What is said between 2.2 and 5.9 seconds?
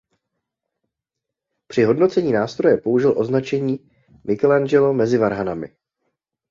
nástroje použil označení „Michelangelo mezi varhanami“.